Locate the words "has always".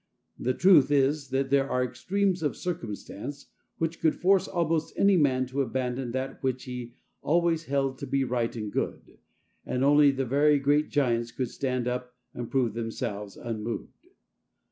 6.85-7.65